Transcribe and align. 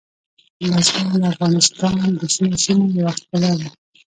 بزګان 0.73 1.07
د 1.21 1.23
افغانستان 1.33 1.97
د 2.19 2.21
شنو 2.33 2.57
سیمو 2.63 2.85
یوه 2.99 3.13
ښکلا 3.19 3.51
ده. 3.59 3.67